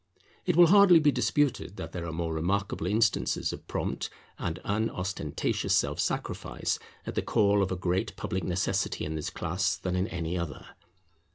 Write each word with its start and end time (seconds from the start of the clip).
It 0.47 0.55
will 0.55 0.65
hardly 0.65 0.99
be 0.99 1.11
disputed 1.11 1.77
that 1.77 1.91
there 1.91 2.07
are 2.07 2.11
more 2.11 2.33
remarkable 2.33 2.87
instances 2.87 3.53
of 3.53 3.67
prompt 3.67 4.09
and 4.39 4.57
unostentatious 4.65 5.75
self 5.75 5.99
sacrifice 5.99 6.79
at 7.05 7.13
the 7.13 7.21
call 7.21 7.61
of 7.61 7.71
a 7.71 7.75
great 7.75 8.15
public 8.15 8.43
necessity 8.43 9.05
in 9.05 9.13
this 9.13 9.29
class 9.29 9.75
than 9.77 9.95
in 9.95 10.07
any 10.07 10.35
other. 10.35 10.65